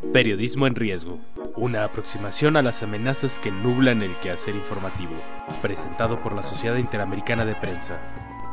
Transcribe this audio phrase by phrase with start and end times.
[0.00, 1.20] Periodismo en riesgo.
[1.56, 5.12] Una aproximación a las amenazas que nublan el quehacer informativo.
[5.60, 8.00] Presentado por la Sociedad Interamericana de Prensa.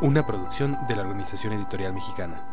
[0.02, 2.46] Una producción de la Organización Editorial Mexicana.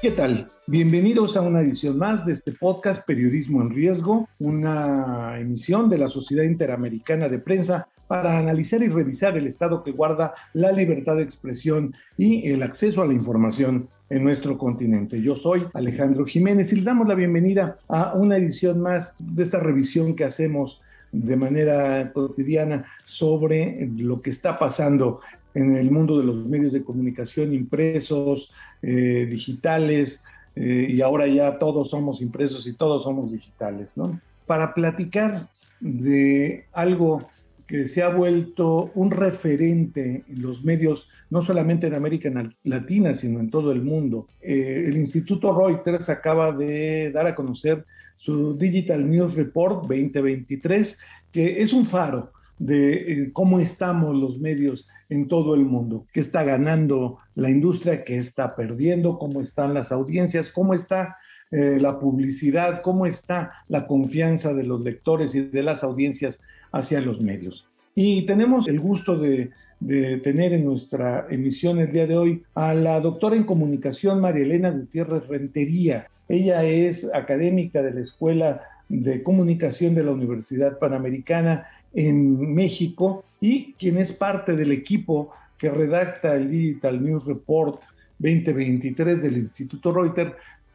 [0.00, 0.50] ¿Qué tal?
[0.66, 6.08] Bienvenidos a una edición más de este podcast Periodismo en Riesgo, una emisión de la
[6.08, 11.22] Sociedad Interamericana de Prensa para analizar y revisar el estado que guarda la libertad de
[11.22, 15.22] expresión y el acceso a la información en nuestro continente.
[15.22, 19.60] Yo soy Alejandro Jiménez y le damos la bienvenida a una edición más de esta
[19.60, 25.20] revisión que hacemos de manera cotidiana sobre lo que está pasando
[25.54, 30.22] en el mundo de los medios de comunicación impresos, eh, digitales,
[30.54, 34.20] eh, y ahora ya todos somos impresos y todos somos digitales, ¿no?
[34.46, 35.48] Para platicar
[35.80, 37.26] de algo
[37.72, 42.30] que se ha vuelto un referente en los medios, no solamente en América
[42.64, 44.28] Latina, sino en todo el mundo.
[44.42, 47.86] Eh, el Instituto Reuters acaba de dar a conocer
[48.18, 51.00] su Digital News Report 2023,
[51.32, 56.44] que es un faro de cómo estamos los medios en todo el mundo, qué está
[56.44, 61.16] ganando la industria, qué está perdiendo, cómo están las audiencias, cómo está
[61.50, 66.42] eh, la publicidad, cómo está la confianza de los lectores y de las audiencias
[66.72, 67.66] hacia los medios.
[67.94, 69.50] Y tenemos el gusto de,
[70.22, 74.70] tener en nuestra emisión el día de hoy a la doctora en comunicación María Elena
[74.70, 76.06] Gutiérrez Rentería.
[76.28, 83.72] Ella es académica de la Escuela de Comunicación de la Universidad Panamericana en México y
[83.72, 87.80] quien es parte del equipo que redacta el Digital News Report
[88.18, 90.32] 2023 del Instituto Reuters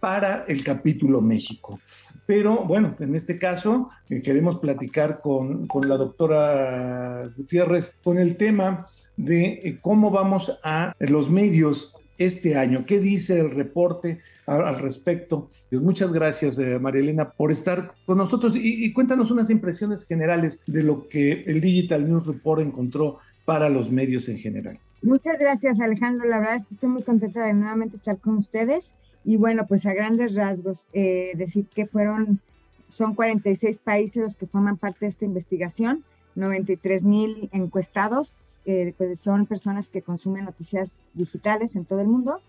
[0.07, 1.81] para el capítulo México.
[2.25, 8.85] Pero bueno, en este caso eh, queremos platicar con, la doctora Gutiérrez con el tema
[9.17, 12.85] de eh, cómo vamos a los medios este año.
[12.85, 15.49] ¿Qué dice el reporte al respecto?
[15.69, 20.83] Pues muchas gracias, eh, María por estar con nosotros y, cuéntanos unas impresiones generales de
[20.83, 24.79] lo que el Digital News Report encontró para los medios en general.
[25.01, 26.27] Muchas gracias, Alejandro.
[26.27, 28.95] La verdad es que estoy muy contenta de nuevamente estar con ustedes.
[29.23, 32.39] Y bueno, pues a grandes rasgos, eh, decir que fueron,
[32.87, 36.03] son 46 países los que forman parte de esta investigación
[36.37, 38.35] 93 mil encuestados,
[38.65, 42.39] eh, pues son personas que consumen noticias digitales en todo el mundo.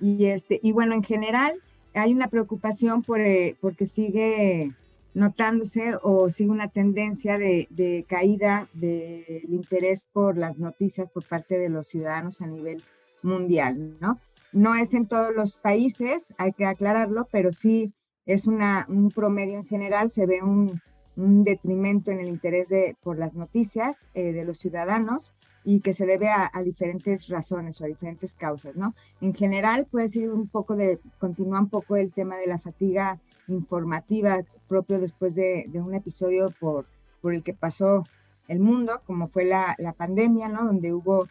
[0.00, 1.54] Y, este, y bueno, en general
[1.94, 4.72] hay una preocupación por, eh, porque sigue
[5.18, 11.68] notándose o sigue una tendencia de, caída del interés por las noticias por parte de
[11.68, 12.84] los ciudadanos a nivel
[13.22, 14.20] mundial, ¿no?
[14.52, 17.92] No es en todos los países, hay que aclararlo, pero sí
[18.26, 20.80] es una, un promedio en general, se ve un,
[21.16, 25.32] un detrimento en el interés de, por las noticias eh, de los ciudadanos
[25.70, 28.94] y que se debe a, diferentes razones o a diferentes causas, ¿no?
[29.20, 33.20] En general puede ser un poco de, continúa un poco el tema de la fatiga
[33.48, 36.86] informativa propio después de, un episodio por,
[37.20, 38.04] por el que pasó
[38.48, 40.64] el mundo, como fue la, la pandemia, ¿no?
[40.64, 41.28] Donde hubo,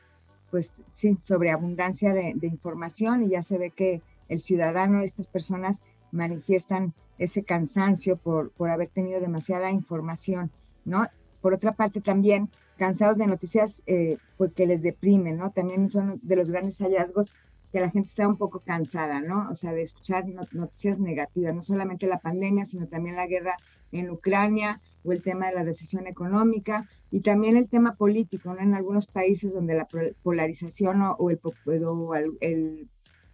[0.52, 5.82] pues sí, sobreabundancia de, de información y ya se ve que el ciudadano, estas personas
[6.12, 10.52] manifiestan ese cansancio por, por haber tenido demasiada información,
[10.86, 11.08] ¿no?
[11.42, 15.52] Por otra parte, también cansados de noticias eh, porque les deprimen, ¿no?
[15.52, 17.34] También son de los grandes hallazgos
[17.72, 19.50] que la gente está un poco cansada, ¿no?
[19.52, 23.58] O sea, de escuchar noticias negativas, no solamente la pandemia, sino también la guerra
[23.92, 28.62] en Ucrania o el tema de la recesión económica y también el tema político, ¿no?
[28.62, 29.88] En algunos países donde la
[30.24, 31.40] polarización o, el,
[31.86, 32.88] o el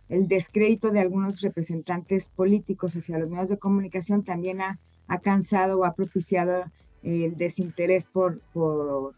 [0.10, 4.80] el descrédito de algunos representantes políticos hacia los medios de comunicación también ha,
[5.22, 6.66] cansado o ha propiciado
[7.04, 9.14] el desinterés por, por,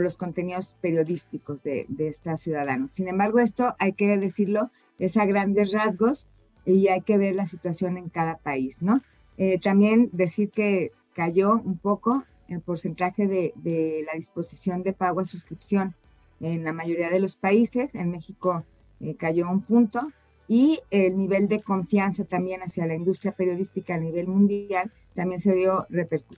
[0.00, 2.94] los contenidos periodísticos de, de estos ciudadanos.
[2.94, 6.28] Sin embargo, esto hay que decirlo, es a grandes rasgos
[6.64, 9.02] y hay que ver la situación en cada país, ¿no?
[9.36, 15.20] Eh, también decir que cayó un poco el porcentaje de, de, la disposición de pago
[15.20, 15.94] a suscripción
[16.40, 17.94] en la mayoría de los países.
[17.94, 18.64] En México
[19.00, 20.12] eh, cayó un punto
[20.48, 25.54] y el nivel de confianza también hacia la industria periodística a nivel mundial también se
[25.54, 25.86] vio,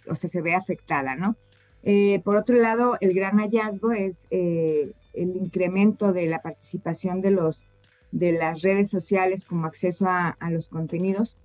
[0.09, 1.37] o sea, se ve afectada, ¿no?
[1.85, 7.31] Eh, por otro lado, el gran hallazgo es eh, el incremento de la participación de,
[7.31, 7.65] los,
[8.13, 11.37] las redes sociales como acceso a, a, los contenidos.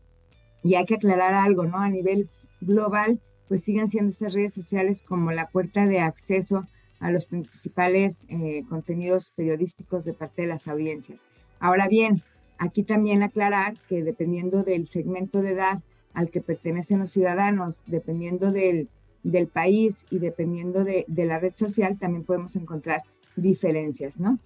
[0.63, 1.77] Y hay que aclarar algo, ¿no?
[1.77, 2.29] A nivel
[2.61, 6.65] global, pues siguen siendo estas redes sociales como la puerta de acceso
[6.99, 11.25] a los principales eh, contenidos periodísticos de parte de las audiencias.
[11.59, 12.23] Ahora bien,
[12.57, 15.79] aquí también aclarar que dependiendo del segmento de edad
[16.13, 18.89] al que pertenecen los ciudadanos, dependiendo del,
[19.23, 23.03] del país y dependiendo de, la red social, también podemos encontrar
[23.35, 24.39] diferencias, ¿no?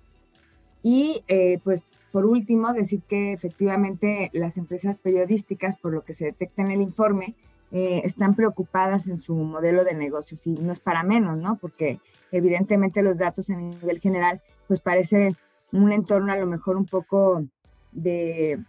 [0.82, 6.26] Y eh, pues por último, decir que efectivamente las empresas periodísticas, por lo que se
[6.26, 7.34] detecta en el informe,
[7.72, 11.58] eh, están preocupadas en su modelo de negocios y no es para menos, ¿no?
[11.58, 12.00] Porque
[12.32, 15.36] evidentemente los datos a nivel general, pues parece
[15.72, 17.44] un entorno a lo mejor un poco
[17.92, 18.60] de,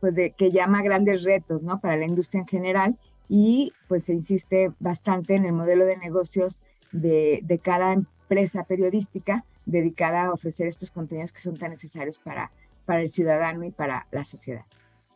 [0.00, 1.80] pues de que llama grandes retos, ¿no?
[1.80, 2.98] Para la industria en general
[3.30, 6.60] y pues se insiste bastante en el modelo de negocios
[6.90, 12.50] de, de cada empresa periodística dedicada a ofrecer estos contenidos que son tan necesarios para,
[12.84, 14.64] para el ciudadano y para la sociedad.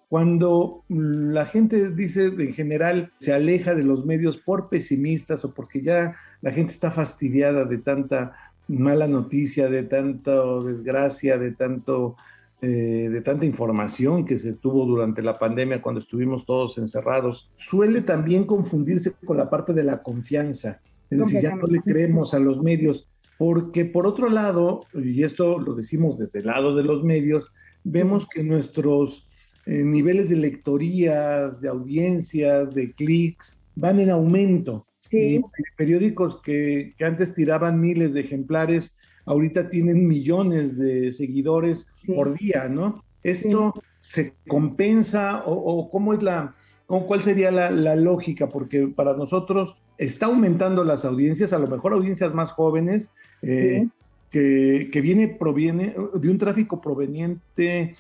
[0.09, 5.81] Cuando la gente dice en general se aleja de los medios por pesimistas o porque
[5.81, 8.37] ya la gente está fastidiada de tanta
[8.69, 10.33] mala noticia, de tanta
[10.65, 12.17] desgracia, de tanto
[12.65, 18.01] eh, de tanta información que se tuvo durante la pandemia cuando estuvimos todos encerrados, suele
[18.01, 20.81] también confundirse con la parte de la confianza.
[21.11, 23.07] Es decir, ya no le creemos a los medios,
[23.37, 27.53] porque por otro lado, y esto lo decimos desde el lado de los medios,
[27.83, 29.29] vemos que nuestros
[29.67, 34.87] eh, niveles de lectorías, de audiencias, de clics, van en aumento.
[35.01, 35.43] Sí.
[35.77, 42.13] periódicos que, que, antes tiraban miles de ejemplares, ahorita tienen millones de seguidores sí.
[42.13, 43.03] por día, ¿no?
[43.23, 44.11] ¿Esto sí.
[44.11, 46.55] se compensa o, o, cómo es la,
[46.87, 48.49] o cuál sería la, la, lógica?
[48.49, 53.11] Porque para nosotros está aumentando las audiencias, a lo mejor audiencias más jóvenes,
[53.43, 53.89] eh,
[54.31, 57.95] que, que, viene, proviene de un tráfico proveniente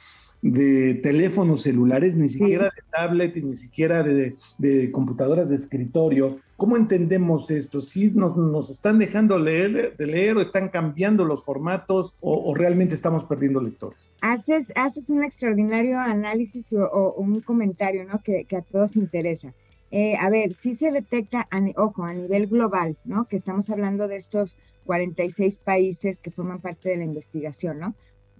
[0.44, 2.76] de teléfonos celulares, ni siquiera sí.
[2.76, 6.38] de tablet y ni siquiera de, de, computadoras de escritorio.
[6.58, 7.80] ¿Cómo entendemos esto?
[7.80, 12.54] ¿Sí nos, nos están dejando leer, de leer o están cambiando los formatos o, o
[12.54, 13.98] realmente estamos perdiendo lectores?
[14.20, 18.20] Haces, haces un extraordinario análisis o, o un comentario ¿no?
[18.22, 19.54] que, que, a todos interesa.
[19.90, 23.28] Eh, a ver, sí se detecta, a, ojo, a nivel global, ¿no?
[23.28, 27.94] Que estamos hablando de estos 46 países que forman parte de la investigación, ¿no?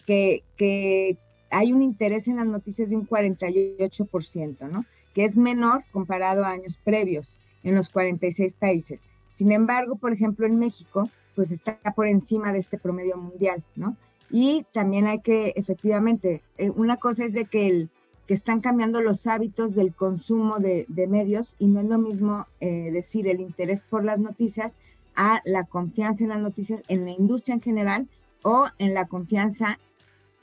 [0.04, 1.16] Que, que
[1.54, 4.84] hay un interés en las noticias de un 48%, ¿no?
[5.14, 9.02] Que es menor comparado a años previos en los 46 países.
[9.30, 13.96] Sin embargo, por ejemplo, en México, pues está por encima de este promedio mundial, ¿no?
[14.30, 17.90] Y también hay que, efectivamente, eh, una cosa es de que, el,
[18.26, 22.90] que están cambiando los hábitos del consumo de, medios y no es lo mismo eh,
[22.90, 24.76] decir el interés por las noticias
[25.14, 28.08] a la confianza en las noticias en la industria en general
[28.42, 29.78] o en la confianza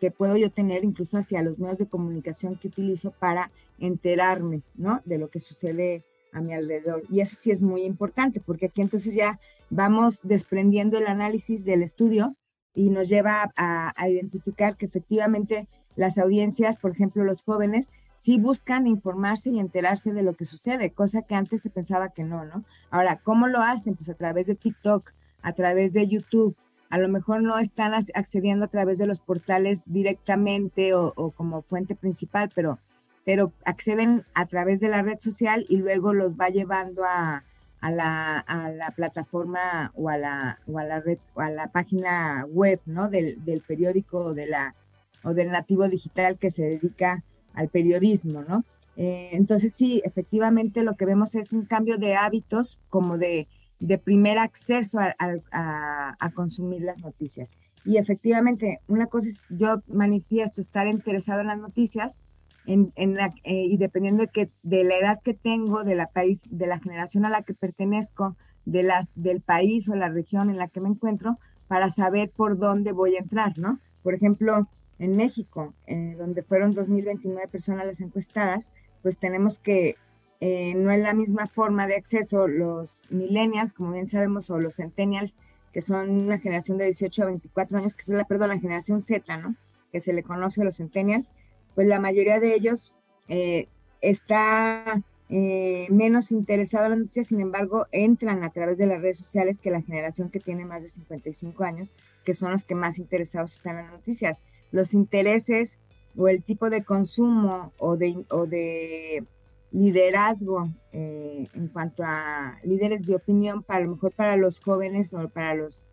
[0.01, 4.99] que puedo yo tener incluso hacia los medios de comunicación que utilizo para enterarme, ¿no?
[5.05, 6.03] De lo que sucede
[6.33, 7.03] a mi alrededor.
[7.11, 9.39] Y eso sí es muy importante, porque aquí entonces ya
[9.69, 12.35] vamos desprendiendo el análisis del estudio
[12.73, 18.39] y nos lleva a, a identificar que efectivamente las audiencias, por ejemplo, los jóvenes, sí
[18.39, 22.43] buscan informarse y enterarse de lo que sucede, cosa que antes se pensaba que no,
[22.43, 22.65] ¿no?
[22.89, 23.95] Ahora, ¿cómo lo hacen?
[23.95, 25.11] Pues a través de TikTok,
[25.43, 26.55] a través de YouTube,
[26.91, 31.95] a lo mejor no están accediendo a través de los portales directamente o, como fuente
[31.95, 32.79] principal, pero,
[33.25, 37.43] pero acceden a través de la red social y luego los va llevando a,
[37.81, 43.09] la, plataforma o a la, o a la red o a la página web ¿no?
[43.09, 44.75] del, del periódico o, de la,
[45.23, 47.23] o del nativo digital que se dedica
[47.53, 48.65] al periodismo, ¿no?
[48.97, 53.47] Eh, entonces sí, efectivamente lo que vemos es un cambio de hábitos como de
[53.81, 57.53] de primer acceso a, a, a, consumir las noticias.
[57.83, 62.21] Y efectivamente, una cosa es, yo manifiesto estar interesado en las noticias
[62.67, 66.47] en, en eh, y dependiendo de, que, de la edad que tengo, de la, país,
[66.51, 68.35] de la generación a la que pertenezco,
[68.65, 72.59] de las, del país o la región en la que me encuentro, para saber por
[72.59, 73.79] dónde voy a entrar, ¿no?
[74.03, 74.67] Por ejemplo,
[74.99, 78.71] en México, eh, donde fueron 2.029 personas las encuestadas,
[79.01, 79.95] pues tenemos que
[80.43, 84.77] eh, no es la misma forma de acceso los millennials, como bien sabemos, o los
[84.77, 85.37] centennials,
[85.71, 89.03] que son una generación de 18 a 24 años, que es la, perdón, la generación
[89.03, 89.55] Z, ¿no?
[89.91, 91.31] Que se le conoce a los centennials,
[91.75, 92.95] pues la mayoría de ellos
[93.27, 93.67] eh,
[94.01, 99.19] está eh, menos interesado en la noticia, sin embargo, entran a través de las redes
[99.19, 101.93] sociales que la generación que tiene más de 55 años,
[102.25, 104.41] que son los que más interesados están en las noticias.
[104.71, 105.77] Los intereses
[106.17, 109.23] o el tipo de consumo o de
[109.71, 115.29] liderazgo eh, en cuanto a líderes de opinión, para lo mejor para los jóvenes o
[115.29, 115.85] para los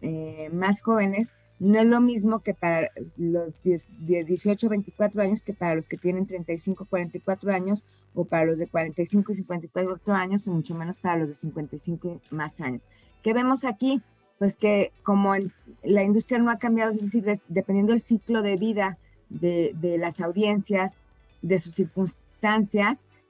[0.00, 5.76] eh, más jóvenes, no es lo mismo que para los 18, 24 años que para
[5.76, 10.52] los que tienen 35, 44 años o para los de 45 y 54 años o
[10.52, 12.82] mucho menos para los de 55 y más años.
[13.22, 14.02] ¿Qué vemos aquí?
[14.38, 15.32] Pues que como
[15.84, 18.98] la industria no ha cambiado, es decir, dependiendo del ciclo de vida
[19.30, 20.98] de, de las audiencias,
[21.40, 22.23] de sus circunstancias,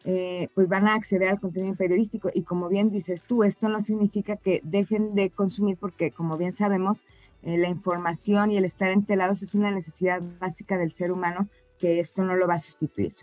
[0.05, 2.31] eh, pues van a acceder al contenido periodístico.
[2.35, 6.53] Y como bien dices tú, esto no significa que dejen de consumir porque, como bien
[6.53, 7.05] sabemos,
[7.43, 12.01] eh, la información y el estar entelados es una necesidad básica del ser humano que
[12.01, 13.15] esto no lo va a sustituir.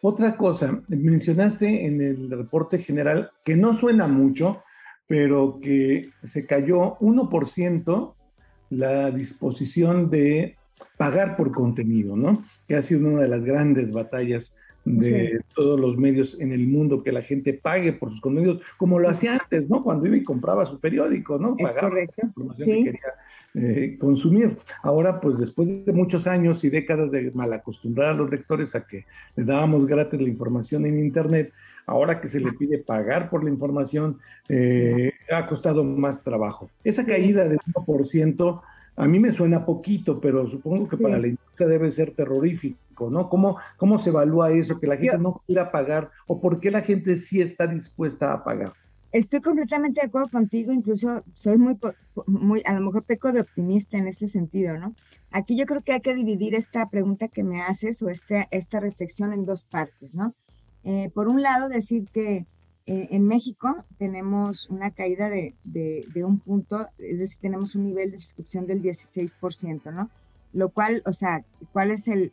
[0.00, 4.62] Otra cosa, mencionaste en el reporte general que no suena mucho,
[5.08, 8.14] pero que se cayó 1%
[8.70, 10.56] la disposición de
[10.96, 12.42] pagar por contenido, ¿no?
[12.68, 14.54] Que ha sido una de las grandes batallas
[14.96, 18.98] de todos los medios en el mundo, que la gente pague por sus contenidos, como
[18.98, 19.82] lo hacía antes, ¿no?
[19.82, 21.56] Cuando iba y compraba su periódico, ¿no?
[21.56, 23.12] Pagaba la información que quería
[23.54, 24.56] eh, consumir.
[24.82, 29.04] Ahora, pues después de muchos años y décadas de malacostumbrar a los lectores a que
[29.36, 31.52] les dábamos gratis la información en Internet,
[31.86, 34.18] ahora que se le pide pagar por la información,
[34.48, 36.70] eh, ha costado más trabajo.
[36.84, 38.62] Esa caída de 1%,
[38.96, 42.78] a mí me suena poquito, pero supongo que para la industria debe ser terrorífico,
[43.10, 43.28] ¿no?
[43.28, 46.82] ¿Cómo, ¿Cómo se evalúa eso, que la gente no quiera pagar o por qué la
[46.82, 48.72] gente sí está dispuesta a pagar?
[49.10, 51.78] Estoy completamente de acuerdo contigo, incluso soy muy,
[52.26, 54.94] muy, a lo mejor peco de optimista en este sentido, ¿no?
[55.30, 58.80] Aquí yo creo que hay que dividir esta pregunta que me haces o este, esta
[58.80, 60.34] reflexión en dos partes, ¿no?
[60.84, 62.46] Eh, por un lado, decir que
[62.90, 65.54] eh, en México tenemos una caída de,
[66.24, 70.10] un punto, es decir, tenemos un nivel de suscripción del 16%, ¿no?
[70.52, 72.32] Lo cual, o sea, ¿cuál es el,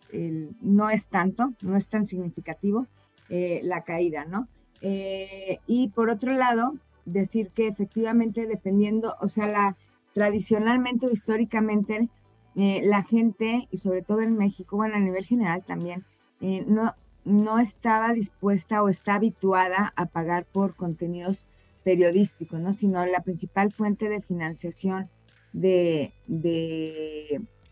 [0.61, 2.87] no es tanto, no es tan significativo
[3.29, 4.47] eh, la caída, ¿no?
[4.81, 9.77] Eh, y por otro lado, decir que efectivamente dependiendo, o sea, la,
[10.13, 12.09] tradicionalmente o históricamente,
[12.55, 16.05] la gente, y sobre todo en México, bueno, a nivel general también,
[16.39, 16.95] no,
[17.25, 21.47] no estaba dispuesta o está habituada a pagar por contenidos
[21.83, 22.71] periodísticos, ¿no?
[22.71, 25.09] Sino la principal fuente de financiación
[25.53, 26.13] de,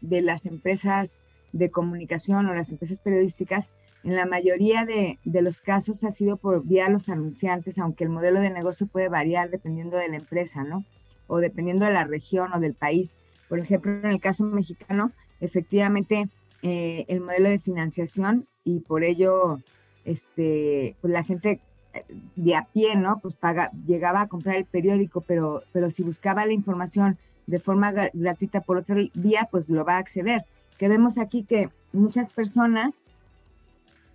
[0.03, 6.03] las empresas de comunicación o las empresas periodísticas, en la mayoría de, de, los casos
[6.03, 10.09] ha sido por vía los anunciantes, aunque el modelo de negocio puede variar dependiendo de
[10.09, 10.83] la empresa, ¿no?
[11.27, 13.17] O dependiendo de la región o del país.
[13.47, 16.27] Por ejemplo, en el caso mexicano, efectivamente,
[16.63, 19.59] eh, el modelo de financiación y por ello
[20.05, 21.61] este, pues la gente
[21.93, 22.03] eh,
[22.35, 23.19] de a pie, ¿no?
[23.21, 27.91] Pues paga, llegaba a comprar el periódico, pero, pero si buscaba la información de forma
[27.91, 30.45] gratuita por otro día, pues lo va a acceder.
[30.77, 33.03] Que vemos aquí que muchas personas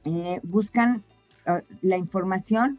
[0.04, 1.02] eh, buscan
[1.46, 2.78] ah, la información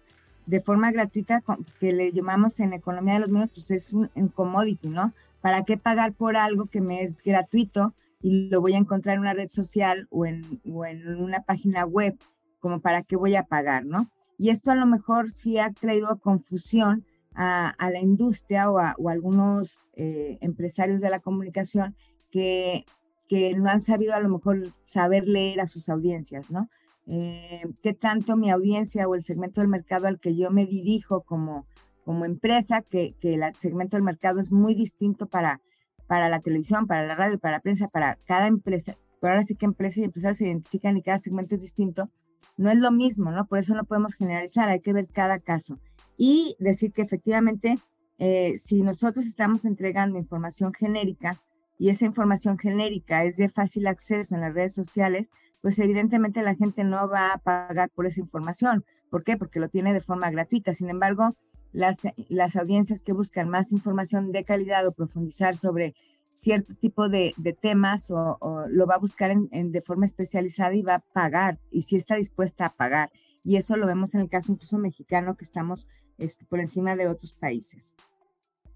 [0.49, 1.43] de forma gratuita,
[1.79, 5.13] que le llamamos en economía de los medios, pues es un, commodity, ¿no?
[5.41, 9.21] ¿Para qué pagar por algo que me es gratuito y lo voy a encontrar en
[9.21, 12.17] una red social o en, una página web,
[12.59, 14.09] como para qué voy a pagar, ¿no?
[14.39, 17.05] Y esto a lo mejor sí ha traído confusión
[17.36, 21.95] a, la industria o a, algunos eh, empresarios de la comunicación
[22.31, 22.86] que,
[23.27, 26.69] que no han sabido a lo mejor saber leer a sus audiencias, ¿no?
[27.12, 31.21] Eh, ¿Qué tanto mi audiencia o el segmento del mercado al que yo me dirijo
[31.21, 31.65] como,
[32.05, 35.59] como empresa, que, el segmento del mercado es muy distinto para,
[36.07, 39.55] para la televisión, para la radio, para la prensa, para cada empresa, pero ahora sí
[39.55, 42.09] que empresas y empresarios se identifican y cada segmento es distinto,
[42.57, 43.45] no es lo mismo, ¿no?
[43.45, 45.79] Por eso no podemos generalizar, hay que ver cada caso.
[46.21, 47.79] Y decir que efectivamente,
[48.17, 51.41] eh, si nosotros estamos entregando información genérica
[51.77, 56.55] y esa información genérica es de fácil acceso en las redes sociales, pues evidentemente la
[56.55, 58.83] gente no va a pagar por esa información.
[59.09, 59.38] ¿Por qué?
[59.38, 60.73] Porque lo tiene de forma gratuita.
[60.73, 61.38] Sin embargo,
[61.71, 65.95] las, las audiencias que buscan más información de calidad o profundizar sobre
[66.33, 70.95] cierto tipo de, temas o, lo va a buscar en, de forma especializada y va
[70.95, 73.09] a pagar y si está dispuesta a pagar.
[73.43, 77.08] Y eso lo vemos en el caso incluso mexicano que estamos este, por encima de
[77.08, 77.96] otros países.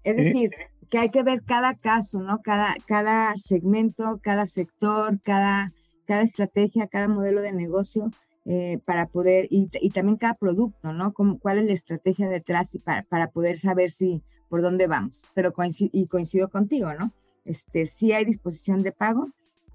[0.02, 0.50] Es decir,
[0.90, 2.40] que hay que ver cada caso, ¿no?
[2.42, 5.72] Cada, cada segmento, cada sector, cada,
[6.06, 8.10] cada estrategia, cada modelo de negocio
[8.44, 11.14] eh, para poder, y, también cada producto, ¿no?
[11.14, 15.26] Como, ¿Cuál es la estrategia detrás y para, para poder saber si por dónde vamos?
[15.34, 17.12] Pero coincido, y coincido contigo, ¿no?
[17.46, 19.28] Este, sí hay disposición de pago,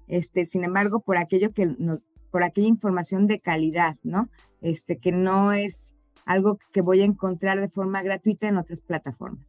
[0.06, 4.28] este, sin embargo, por aquello que nos, por aquella información de calidad, ¿no?
[4.60, 9.46] Este, que no es algo que voy a encontrar de forma gratuita en otras plataformas.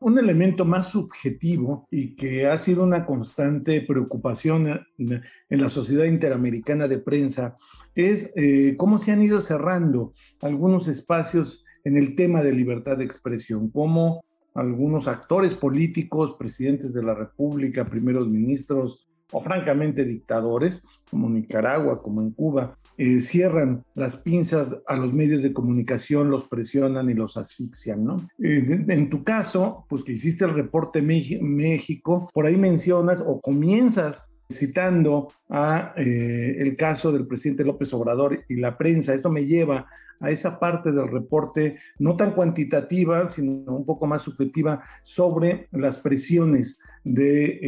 [0.00, 6.88] un elemento más subjetivo y que ha sido una constante preocupación en la Sociedad Interamericana
[6.88, 7.56] de Prensa
[7.94, 13.04] es eh, cómo se han ido cerrando algunos espacios en el tema de libertad de
[13.04, 21.28] expresión, cómo algunos actores políticos, presidentes de la República, primeros ministros, o francamente dictadores, como
[21.28, 27.08] Nicaragua, como en Cuba, eh, cierran las pinzas a los medios de comunicación, los presionan
[27.10, 28.28] y los asfixian, ¿no?
[28.42, 34.31] Eh, en tu caso, pues que hiciste el reporte México, por ahí mencionas o comienzas
[34.50, 39.14] citando a eh, el caso del presidente López Obrador y la prensa.
[39.14, 39.86] Esto me lleva
[40.22, 45.98] a esa parte del reporte no tan cuantitativa, sino un poco más subjetiva sobre las
[45.98, 47.58] presiones de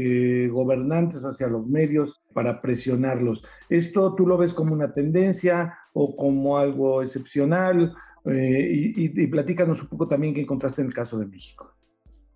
[0.45, 3.45] eh, gobernantes hacia los medios para presionarlos.
[3.69, 7.93] ¿Esto tú lo ves como una tendencia o como algo excepcional?
[8.25, 11.74] Eh, y, y platícanos un poco también qué encontraste en el caso de México.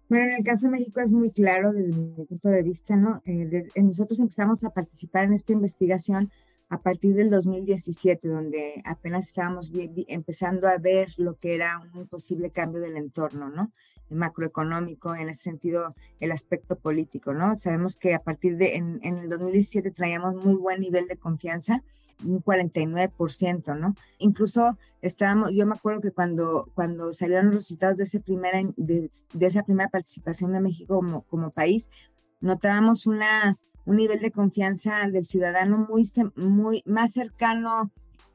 [0.08, 3.20] Bueno, en el caso de México es muy claro desde mi punto de vista, ¿no?
[3.26, 6.30] Eh, nosotros empezamos a participar en esta investigación
[6.70, 9.70] a partir del 2017, donde apenas estábamos
[10.08, 13.70] empezando a ver lo que era un posible cambio del entorno, ¿no?
[14.10, 17.56] Macroeconómico, en ese sentido, el aspecto político, ¿no?
[17.56, 21.82] Sabemos que a partir de, en, en el 2017 traíamos muy buen nivel de confianza
[22.24, 23.94] un 49%, ¿no?
[24.18, 29.10] Incluso estábamos, yo me acuerdo que cuando, cuando salieron los resultados de, ese primera, de,
[29.40, 31.90] esa primera participación de México como, como país,
[32.40, 37.90] notábamos una, un nivel de confianza del ciudadano muy, muy más cercano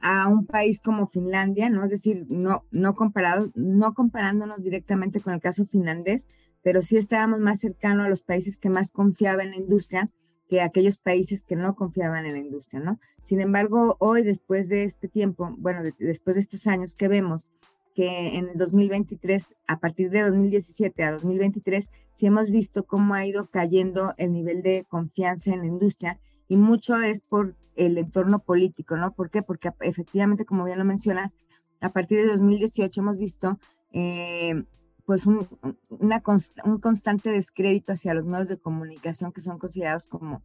[0.06, 1.82] a un país como Finlandia, ¿no?
[1.82, 6.28] Es decir, no, no, comparado, no comparándonos directamente con el caso finlandés,
[6.62, 10.10] pero sí estábamos más cercanos a los países que más confiaban en la industria
[10.46, 13.00] que aquellos países que no confiaban en la industria, ¿no?
[13.22, 17.48] Sin embargo, hoy, después de este tiempo, bueno, después de estos años que vemos
[17.94, 23.24] que en el 2023, a partir de 2017 a 2023, sí hemos visto cómo ha
[23.24, 28.38] ido cayendo el nivel de confianza en la industria y mucho es por el entorno
[28.40, 29.12] político, ¿no?
[29.12, 29.42] ¿Por qué?
[29.42, 31.36] Porque efectivamente, como bien lo mencionas,
[31.80, 33.58] a partir de 2018 hemos visto
[33.92, 34.64] eh,
[35.04, 35.46] pues un,
[35.88, 40.42] un constante descrédito hacia los medios de comunicación que son considerados como,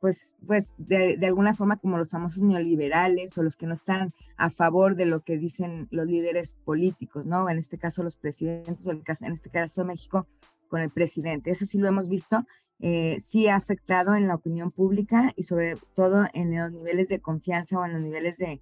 [0.00, 4.14] pues, pues de, de, alguna forma como los famosos neoliberales o los que no están
[4.36, 7.50] a favor de lo que dicen los líderes políticos, ¿no?
[7.50, 10.26] En este caso los presidentes o en este caso México
[10.68, 11.50] con el presidente.
[11.50, 12.44] Eso sí lo hemos visto,
[12.80, 17.20] eh, sí ha afectado en la opinión pública y sobre todo en los niveles de
[17.20, 18.60] confianza o en los niveles de,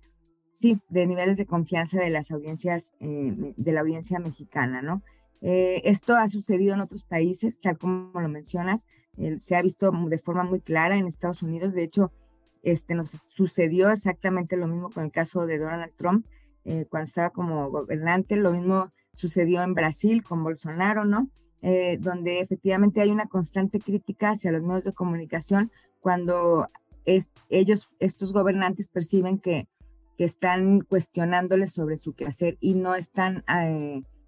[0.53, 5.03] sí, de niveles de confianza de las audiencias, eh, de la audiencia mexicana, ¿no?
[5.41, 8.87] Eh, esto ha sucedido en otros países, tal como lo mencionas,
[9.39, 11.75] se ha visto de forma muy clara en Estados Unidos.
[11.75, 12.11] De hecho,
[12.65, 16.27] este, nos sucedió exactamente lo mismo con el caso de Donald Trump
[16.65, 18.37] eh, cuando estaba como gobernante.
[18.37, 21.29] Lo mismo sucedió en Brasil con Bolsonaro, ¿no?
[21.67, 26.69] Eh, donde efectivamente hay una constante crítica hacia los medios de comunicación cuando
[27.49, 29.67] ellos, estos gobernantes, perciben que,
[30.19, 33.43] están cuestionándoles sobre su quehacer y no están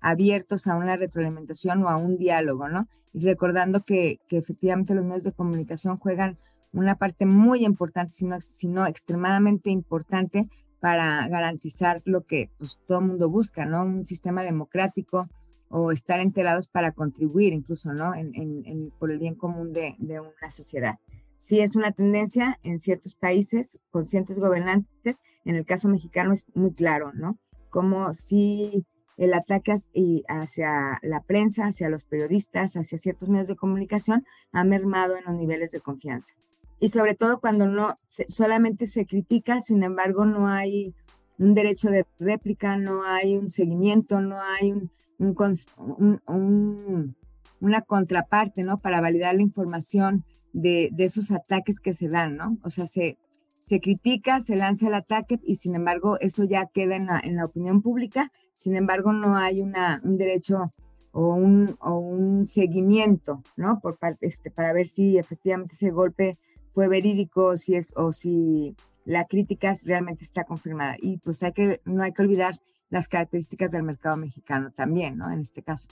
[0.01, 2.89] abiertos a una retroalimentación o a un diálogo, ¿no?
[3.13, 6.39] Y recordando que, que efectivamente los medios de comunicación juegan
[6.73, 10.49] una parte muy importante, sino, sino extremadamente importante
[10.81, 13.85] para garantizar lo que pues, todo el mundo busca, ¿no?
[13.85, 15.29] Un sistema democrático
[15.69, 18.15] o estar enterados para contribuir incluso, ¿no?
[18.15, 20.99] En, en, por el bien común de, de, una sociedad.
[21.37, 26.47] Sí es una tendencia en ciertos países con ciertos gobernantes, en el caso mexicano es
[26.55, 27.39] muy claro, ¿no?
[27.71, 29.75] Como si el ataque
[30.29, 35.35] hacia la prensa, hacia los periodistas, hacia ciertos medios de comunicación ha mermado en los
[35.35, 36.35] niveles de confianza.
[36.79, 37.99] Y sobre todo cuando no
[38.29, 40.95] solamente se critica, sin embargo, no hay
[41.39, 44.91] un derecho de réplica, no hay un seguimiento, no hay un,
[47.61, 48.79] una contraparte, ¿no?
[48.79, 52.59] Para validar la información de, esos ataques que se dan, ¿no?
[52.63, 53.19] O sea, se,
[53.61, 57.37] se critica, se lanza el ataque y sin embargo eso ya queda en la, en
[57.37, 59.75] la opinión pública, sin embargo no hay un
[60.17, 60.73] derecho
[61.13, 63.81] o un, o un seguimiento, ¿no?
[63.81, 66.37] Por parte, este, para ver si efectivamente ese golpe
[66.75, 68.77] fue verídico, si es, o si
[69.07, 70.97] la crítica realmente está confirmada.
[71.01, 75.31] Y pues hay que, no hay que olvidar las características del mercado mexicano también, ¿no?
[75.33, 75.89] En este caso.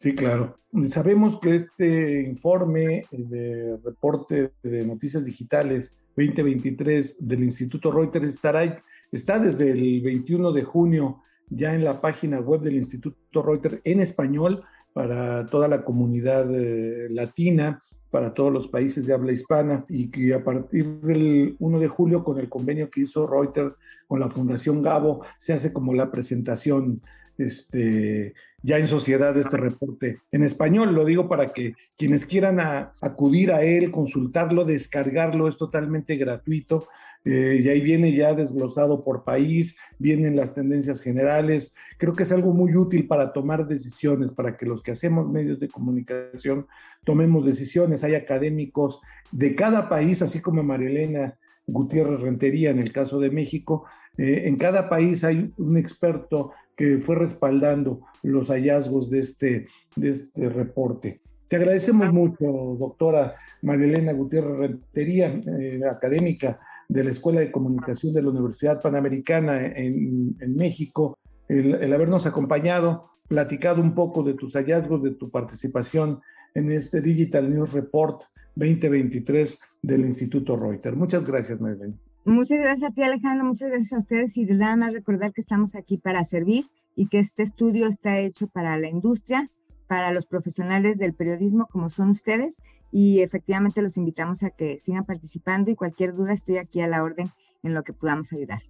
[0.00, 0.58] Sí, claro.
[0.88, 9.38] Sabemos que este informe de reporte de noticias digitales 2023 del Instituto Reuters estará, está
[9.38, 14.64] desde el 21 de junio ya en la página web del Instituto Reuters en español
[14.94, 20.32] para toda la comunidad eh, latina, para todos los países de habla hispana y que
[20.32, 23.74] a partir del 1 de julio con el convenio que hizo Reuters
[24.06, 27.02] con la Fundación Gabo se hace como la presentación
[27.38, 30.94] este, ya en sociedad este reporte en español.
[30.94, 36.86] Lo digo para que quienes quieran acudir a él, consultarlo, descargarlo, es totalmente gratuito.
[37.24, 41.74] Eh, y ahí viene ya desglosado por país, vienen las tendencias generales.
[41.98, 45.58] Creo que es algo muy útil para tomar decisiones, para que los que hacemos medios
[45.58, 46.66] de comunicación
[47.04, 48.04] tomemos decisiones.
[48.04, 49.00] Hay académicos
[49.32, 53.86] de cada país, así como Marilena Gutiérrez Rentería en el caso de México.
[54.18, 60.10] Eh, en cada país hay un experto que fue respaldando los hallazgos de este, de
[60.10, 61.20] este reporte.
[61.48, 62.44] Te agradecemos mucho,
[62.78, 69.64] doctora Marilena Gutiérrez Rentería, eh, académica de la Escuela de Comunicación de la Universidad Panamericana
[69.66, 71.18] en, México,
[71.48, 76.20] el, habernos acompañado, platicado un poco de tus hallazgos, de tu participación
[76.54, 78.22] en este Digital News Report
[78.54, 80.96] 2023 del Instituto Reuters.
[80.96, 81.94] Muchas gracias, Marilena.
[82.24, 83.44] Muchas gracias a ti, Alejandro.
[83.44, 84.36] Muchas gracias a ustedes.
[84.36, 86.66] Y nada más recordar que estamos aquí para servir
[86.96, 89.50] y que este estudio está hecho para la industria,
[89.86, 95.04] para los profesionales del periodismo como son ustedes y efectivamente los invitamos a que sigan
[95.04, 97.30] participando y cualquier duda estoy aquí a la orden
[97.62, 98.62] en lo que podamos ayudar.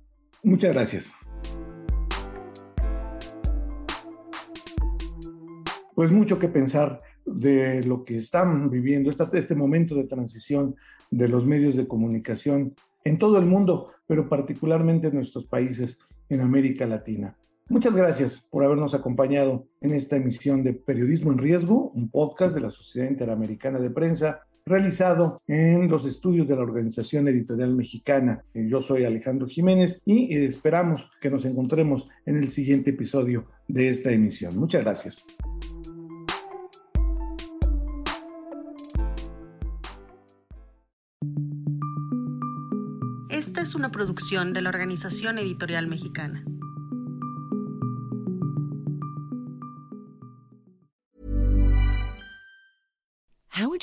[0.43, 1.13] Muchas gracias.
[5.95, 10.75] Pues mucho que pensar de lo que están viviendo, este momento de transición
[11.11, 12.75] de los medios de comunicación
[13.05, 17.37] en todo el mundo, pero particularmente en nuestros países en América Latina.
[17.69, 22.61] Muchas gracias por habernos acompañado en esta emisión de Periodismo en Riesgo, un podcast de
[22.61, 28.45] la Sociedad Interamericana de Prensa realizado en los estudios de la Organización Editorial Mexicana.
[28.53, 34.13] Yo soy Alejandro Jiménez y esperamos que nos encontremos en el siguiente episodio de esta
[34.13, 34.59] emisión.
[34.59, 35.27] Muchas gracias.
[43.31, 46.45] Esta es una producción de la Organización Editorial Mexicana.